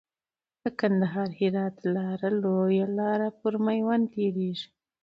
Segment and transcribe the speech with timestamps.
[0.61, 4.67] د کندهار هرات لاره لويه لار پر ميوند تيريږي.